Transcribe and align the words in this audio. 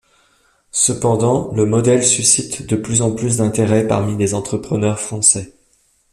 Cependant, 0.71 1.51
le 1.53 1.63
modèle 1.67 2.03
suscite 2.03 2.65
de 2.65 2.75
plus 2.75 3.03
en 3.03 3.11
plus 3.13 3.37
d’intérêt 3.37 3.85
parmi 3.85 4.17
des 4.17 4.33
entrepreneurs 4.33 4.99
français. 4.99 5.53